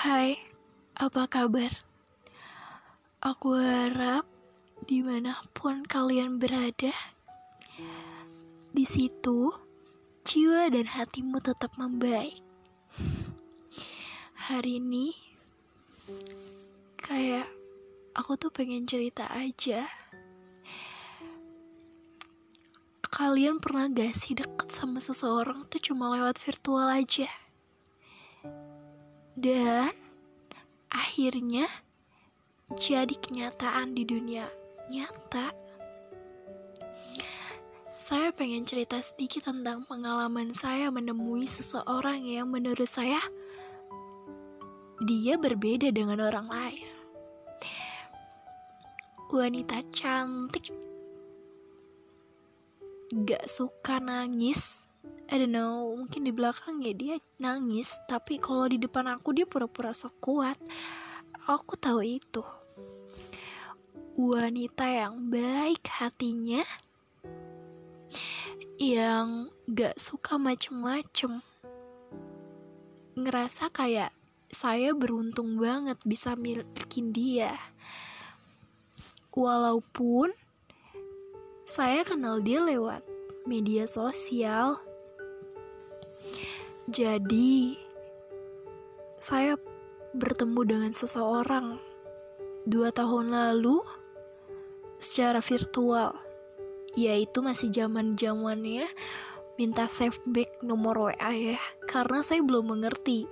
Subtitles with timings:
[0.00, 0.32] Hai,
[0.96, 1.68] apa kabar?
[3.20, 4.24] Aku harap
[4.88, 6.88] di mana pun kalian berada,
[8.72, 9.52] di situ
[10.24, 12.40] jiwa dan hatimu tetap membaik.
[14.48, 15.12] Hari ini,
[16.96, 17.52] kayak
[18.16, 19.84] aku tuh pengen cerita aja.
[23.04, 27.28] Kalian pernah gak sih deket sama seseorang tuh cuma lewat virtual aja?
[29.40, 29.88] Dan
[30.92, 31.64] akhirnya
[32.76, 34.44] jadi kenyataan di dunia
[34.92, 35.56] nyata.
[37.96, 43.16] Saya pengen cerita sedikit tentang pengalaman saya menemui seseorang yang menurut saya
[45.08, 46.90] dia berbeda dengan orang lain.
[49.32, 50.68] Wanita cantik,
[53.24, 54.89] gak suka nangis.
[55.30, 59.46] I don't know, mungkin di belakang ya dia nangis, tapi kalau di depan aku dia
[59.46, 60.58] pura-pura sok kuat.
[61.46, 62.42] Aku tahu itu
[64.18, 66.66] wanita yang baik hatinya,
[68.82, 71.38] yang gak suka macem-macem.
[73.14, 74.10] Ngerasa kayak
[74.50, 77.54] saya beruntung banget bisa milikin dia.
[79.30, 80.34] Walaupun
[81.70, 83.06] saya kenal dia lewat
[83.46, 84.89] media sosial.
[86.90, 87.78] Jadi,
[89.22, 89.54] saya
[90.10, 91.78] bertemu dengan seseorang
[92.66, 93.78] dua tahun lalu
[94.98, 96.18] secara virtual
[96.98, 98.90] yaitu masih zaman zamannya
[99.54, 101.62] minta save back nomor WA ya.
[101.86, 103.30] Karena saya belum mengerti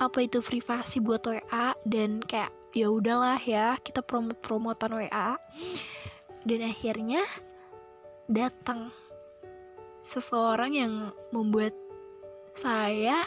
[0.00, 5.36] apa itu privasi buat WA dan kayak ya udahlah ya kita promot promotan WA
[6.48, 7.28] dan akhirnya
[8.24, 8.88] datang
[10.00, 10.92] seseorang yang
[11.28, 11.76] membuat
[12.56, 13.22] saya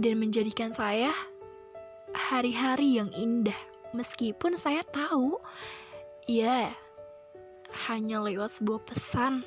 [0.00, 1.12] dan menjadikan saya
[2.14, 3.56] hari-hari yang indah
[3.92, 5.36] meskipun saya tahu
[6.30, 6.78] Ya,
[7.90, 9.42] hanya lewat sebuah pesan.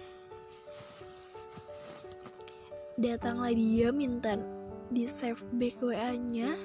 [3.00, 4.36] Datanglah dia minta
[4.92, 6.60] di save back WA-nya.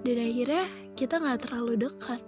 [0.00, 0.64] Dan akhirnya
[0.96, 2.24] kita nggak terlalu dekat.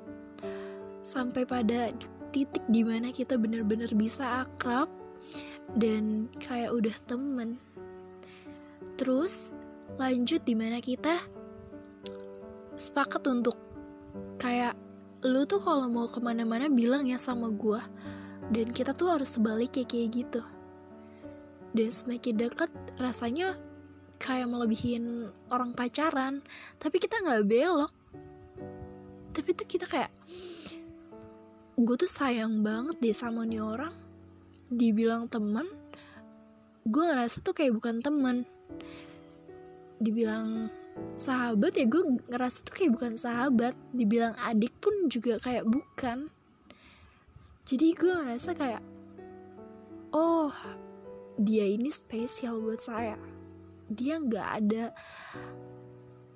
[1.00, 1.97] Sampai pada
[2.28, 4.92] titik di mana kita benar-benar bisa akrab
[5.80, 7.56] dan kayak udah temen.
[9.00, 9.48] Terus
[9.96, 11.16] lanjut di mana kita?
[12.76, 13.56] Sepakat untuk
[14.36, 14.76] kayak
[15.24, 17.80] lu tuh kalau mau ke mana-mana bilang ya sama gue
[18.52, 20.44] dan kita tuh harus sebaliknya kayak gitu.
[21.72, 22.68] Dan semakin dekat
[23.00, 23.56] rasanya
[24.20, 26.44] kayak melebihin orang pacaran.
[26.76, 27.92] Tapi kita nggak belok.
[29.32, 30.12] Tapi tuh kita kayak
[31.80, 33.96] gue tuh sayang banget deh sama nih orang.
[34.68, 35.64] Dibilang teman
[36.84, 38.44] gue ngerasa tuh kayak bukan teman
[40.00, 40.72] dibilang
[41.14, 43.75] sahabat ya gue ngerasa tuh kayak bukan sahabat.
[43.92, 46.32] Dibilang adik pun juga kayak bukan.
[47.69, 48.82] Jadi gue ngerasa kayak
[50.10, 50.50] oh
[51.38, 53.16] dia ini spesial buat saya.
[53.91, 54.84] Dia nggak ada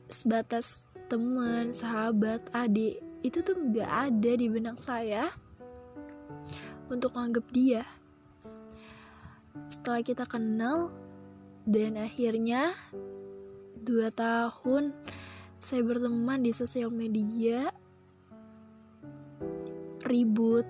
[0.09, 3.01] sebatas teman sahabat adik.
[3.25, 5.33] Itu tuh nggak ada di benak saya
[6.89, 7.83] untuk anggap dia.
[9.71, 10.91] Setelah kita kenal
[11.65, 12.77] dan akhirnya
[13.81, 14.93] dua tahun
[15.65, 17.73] saya berteman di sosial media.
[20.05, 20.69] Ribut.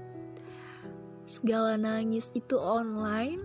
[1.26, 3.42] Segala nangis itu online.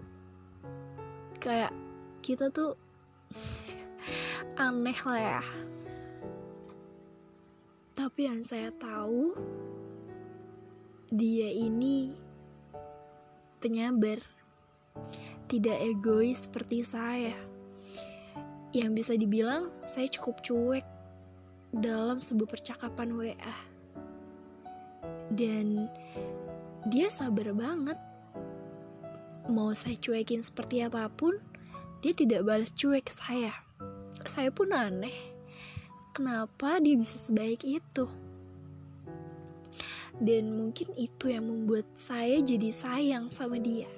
[1.42, 1.74] Kayak
[2.22, 2.78] kita tuh
[4.62, 5.44] aneh lah ya.
[7.98, 9.34] Tapi yang saya tahu
[11.10, 12.14] dia ini
[13.58, 14.22] penyabar
[15.50, 17.34] tidak egois seperti saya
[18.70, 20.86] yang bisa dibilang saya cukup cuek
[21.74, 23.58] dalam sebuah percakapan WA.
[25.34, 25.90] Dan
[26.86, 27.98] dia sabar banget.
[29.50, 31.34] Mau saya cuekin seperti apa pun,
[32.06, 33.50] dia tidak balas cuek saya.
[34.30, 35.14] Saya pun aneh.
[36.14, 38.06] Kenapa dia bisa sebaik itu?
[40.22, 43.90] Dan mungkin itu yang membuat saya jadi sayang sama dia.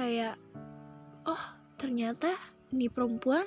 [0.00, 0.40] Kayak,
[1.28, 2.36] oh Ternyata
[2.76, 3.40] ini perempuan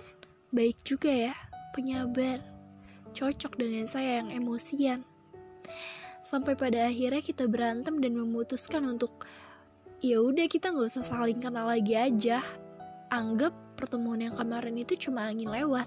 [0.50, 1.38] baik juga ya,
[1.70, 2.42] penyabar,
[3.14, 5.06] cocok dengan saya yang emosian.
[6.26, 9.30] Sampai pada akhirnya kita berantem dan memutuskan untuk
[10.02, 12.42] ya udah kita nggak usah saling kenal lagi aja.
[13.14, 15.86] Anggap pertemuan yang kemarin itu cuma angin lewat.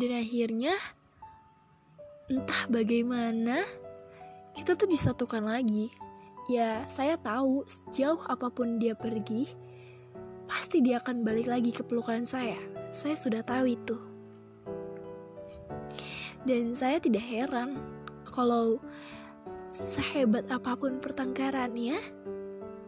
[0.00, 0.72] Dan akhirnya
[2.32, 3.60] entah bagaimana
[4.56, 5.92] kita tuh disatukan lagi.
[6.44, 9.48] Ya, saya tahu sejauh apa pun dia pergi,
[10.44, 12.60] pasti dia akan balik lagi ke pelukan saya.
[12.92, 13.96] Saya sudah tahu itu.
[16.44, 17.80] Dan saya tidak heran
[18.28, 18.76] kalau
[19.72, 21.96] sehebat apa pun pertengkarannya,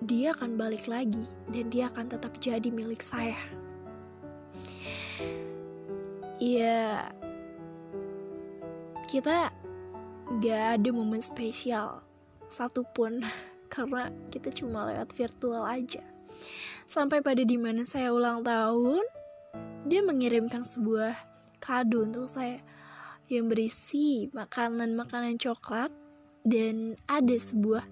[0.05, 3.41] dia akan balik lagi dan dia akan tetap jadi milik saya.
[6.37, 7.09] Iya,
[9.09, 9.49] kita
[10.45, 12.06] gak ada momen spesial
[12.49, 13.23] satupun
[13.73, 16.03] karena kita cuma lewat virtual aja.
[16.87, 19.03] Sampai pada di mana saya ulang tahun,
[19.87, 21.15] dia mengirimkan sebuah
[21.59, 22.63] kado untuk saya
[23.27, 25.91] yang berisi makanan-makanan coklat
[26.47, 27.83] dan ada sebuah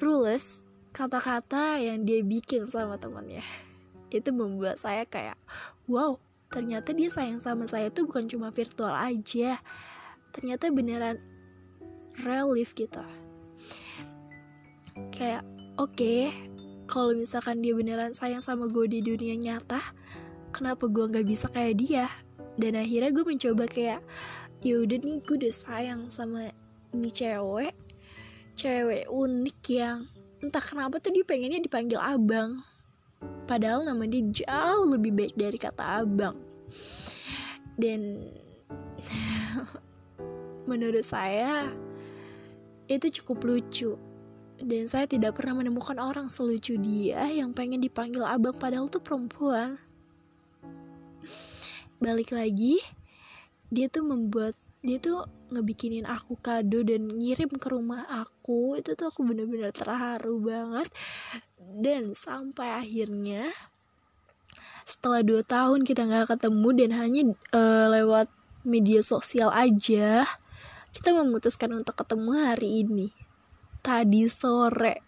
[0.00, 0.64] rules
[0.96, 3.44] kata-kata yang dia bikin sama temannya.
[4.16, 5.36] Itu membuat saya kayak,
[5.84, 6.16] wow,
[6.48, 9.60] ternyata dia sayang sama saya tuh bukan cuma virtual aja.
[10.32, 11.20] Ternyata beneran
[12.24, 13.04] relief gitu
[15.14, 15.42] kayak
[15.78, 16.34] oke okay,
[16.88, 19.80] kalau misalkan dia beneran sayang sama gue di dunia nyata
[20.50, 22.06] kenapa gue nggak bisa kayak dia?
[22.58, 24.02] Dan akhirnya gue mencoba kayak
[24.64, 26.50] ya udah nih gue udah sayang sama
[26.90, 27.70] ini cewek
[28.58, 30.02] cewek unik yang
[30.42, 32.58] entah kenapa tuh dia pengennya dipanggil abang.
[33.46, 36.34] Padahal nama dia jauh lebih baik dari kata abang.
[37.78, 38.26] Dan
[40.70, 41.70] menurut saya
[42.88, 43.94] itu cukup lucu.
[44.58, 49.78] Dan saya tidak pernah menemukan orang selucu dia yang pengen dipanggil abang padahal tuh perempuan.
[52.02, 52.82] Balik lagi,
[53.70, 58.74] dia tuh membuat dia tuh ngebikinin aku kado dan ngirim ke rumah aku.
[58.74, 60.90] Itu tuh aku bener-bener terharu banget.
[61.78, 63.46] Dan sampai akhirnya
[64.88, 68.26] setelah dua tahun kita nggak ketemu dan hanya uh, lewat
[68.64, 70.24] media sosial aja
[70.98, 73.14] kita memutuskan untuk ketemu hari ini.
[73.86, 74.98] Tadi sore.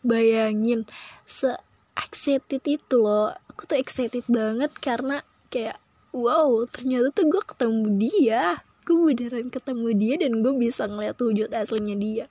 [0.00, 0.88] Bayangin
[1.28, 1.52] se
[1.92, 3.36] excited itu loh.
[3.52, 5.20] Aku tuh excited banget karena
[5.52, 5.76] kayak
[6.16, 8.64] wow ternyata tuh gue ketemu dia.
[8.88, 12.26] Gue beneran ketemu dia dan gue bisa ngeliat wujud aslinya dia.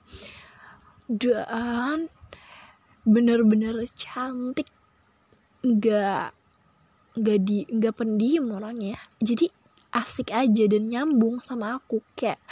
[1.06, 2.10] Dan
[3.06, 4.66] bener-bener cantik.
[5.62, 6.34] Nggak
[7.22, 8.98] nggak di nggak pendiam orangnya.
[9.22, 9.46] Jadi
[9.94, 12.02] asik aja dan nyambung sama aku.
[12.18, 12.42] Kayak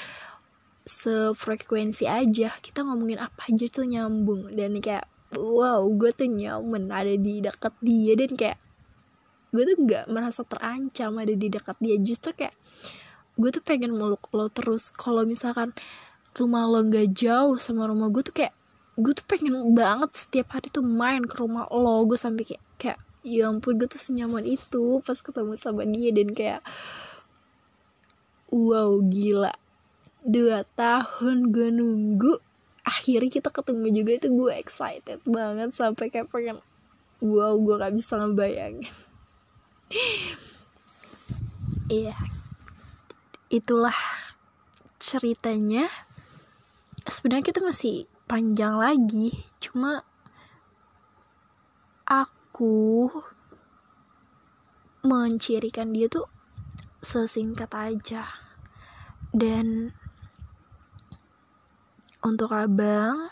[0.84, 2.52] sefrekuensi aja.
[2.60, 4.52] Kita ngomongin apa aja tuh nyambung.
[4.52, 8.12] Dan kayak wow gue tuh nyaman ada di dekat dia.
[8.14, 8.60] Dan kayak
[9.50, 11.96] gue tuh nggak merasa terancam ada di dekat dia.
[11.98, 12.54] Justru kayak
[13.40, 14.92] gue tuh pengen meluk lo terus.
[14.92, 15.72] Kalau misalkan
[16.36, 18.54] rumah lo nggak jauh sama rumah gue tuh kayak
[18.94, 22.04] gue tuh pengen banget setiap hari tuh main ke rumah lo.
[22.04, 26.12] Gue sampai kayak kayak ya ampun gue tuh senyaman itu pas ketemu sama dia.
[26.12, 26.60] Dan kayak
[28.52, 29.63] wow gila
[30.24, 32.40] dua tahun gue nunggu
[32.84, 34.10] akhirnya kita ketemu juga.
[34.16, 36.58] Itu gue excited banget sampai kayak pengen
[37.20, 38.92] wow gue gak bisa ngebayangin.
[41.84, 42.16] Iya.
[43.52, 43.94] Itulah
[44.96, 45.84] ceritanya.
[47.04, 50.00] Sebenarnya kita masih panjang lagi cuma
[52.08, 53.12] aku
[55.04, 56.24] mencirikan dia tuh
[57.04, 58.24] sesingkat aja.
[59.28, 59.92] Dan
[62.24, 63.28] untuk abang.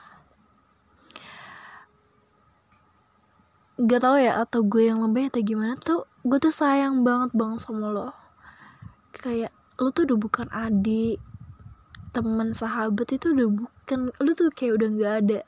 [3.81, 7.57] Gak tau ya atau gue yang lebih atau gimana tuh gue tuh sayang banget bang
[7.57, 8.13] sama lo.
[9.17, 11.19] Kayak lo tuh udah bukan adik
[12.13, 15.41] teman sahabat itu udah bukan lo tuh kayak udah gak ada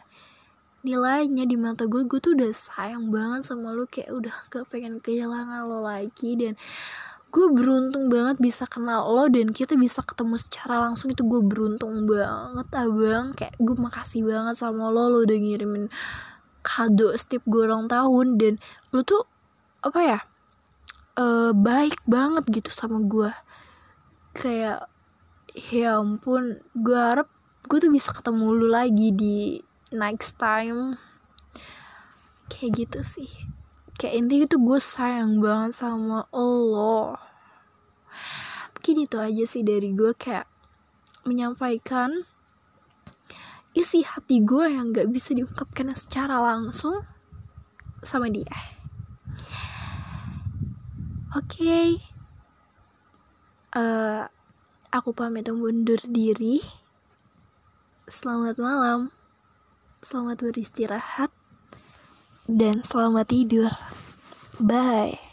[0.80, 2.08] nilainya di mata gue.
[2.08, 6.56] Gue tuh udah sayang banget sama lo kayak udah gak pengen kehilangan lo lagi dan
[7.34, 11.10] gue beruntung banget bisa kenal lo dan kita bisa ketemu secara langsung.
[11.10, 13.34] Itu gue beruntung banget abang.
[13.34, 15.90] Kayak gue makasih banget sama lo lo udah ngirimin
[16.62, 18.38] kado setiap gue ulang tahun.
[18.38, 18.62] Dan
[18.94, 19.26] lo tuh
[19.82, 20.18] apa ya
[21.18, 23.34] uh, baik banget gitu sama gue.
[24.38, 24.86] Kayak
[25.58, 27.26] ya ampun gue harap
[27.66, 29.58] gue tuh bisa ketemu lu lagi di
[29.90, 30.94] next time.
[32.46, 33.54] Kayak gitu sih
[33.98, 37.18] kayak intinya tuh gue sayang banget sama Allah
[38.84, 40.44] mungkin itu aja sih dari gue kayak
[41.24, 42.12] menyampaikan
[43.74, 47.02] isi hati gue yang gak bisa diungkapkan secara langsung
[48.06, 48.46] sama dia.
[51.34, 51.58] Oke.
[51.58, 51.88] Okay.
[53.74, 54.22] uh, eh,
[54.94, 56.62] aku pamit undur diri.
[58.06, 59.10] Selamat malam.
[60.06, 61.33] Selamat beristirahat
[62.48, 63.72] dan selamat tidur.
[64.60, 65.23] Bye.